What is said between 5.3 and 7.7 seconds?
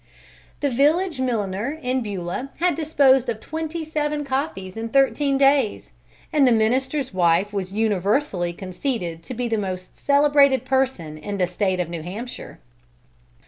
days and the minister's wife